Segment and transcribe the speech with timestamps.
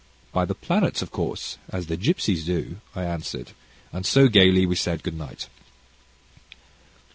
[0.33, 3.51] "By the planets, of course, as the gipsies do," I answered,
[3.93, 5.47] and so, gaily we said good night.